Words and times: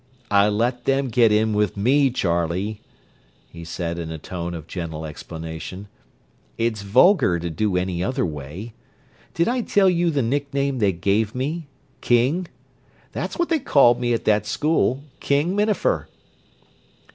"I 0.31 0.49
let 0.49 0.85
them 0.85 1.09
get 1.09 1.31
in 1.31 1.53
with 1.53 1.77
me, 1.77 2.09
Charlie," 2.09 2.81
he 3.51 3.63
said 3.63 3.99
in 3.99 4.09
a 4.09 4.17
tone 4.17 4.55
of 4.55 4.65
gentle 4.65 5.05
explanation. 5.05 5.89
"It's 6.57 6.81
vulgar 6.81 7.37
to 7.37 7.51
do 7.51 7.77
any 7.77 8.03
other 8.03 8.25
way. 8.25 8.73
Did 9.35 9.47
I 9.47 9.61
tell 9.61 9.91
you 9.91 10.09
the 10.09 10.23
nickname 10.23 10.79
they 10.79 10.91
gave 10.91 11.35
me—'King'? 11.35 12.47
That 13.11 13.29
was 13.29 13.37
what 13.37 13.49
they 13.49 13.59
called 13.59 13.99
me 14.01 14.11
at 14.13 14.25
that 14.25 14.47
school, 14.47 15.03
'King 15.19 15.55
Minafer." 15.55 16.07